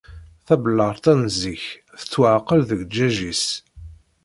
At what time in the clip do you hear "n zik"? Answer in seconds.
1.21-1.63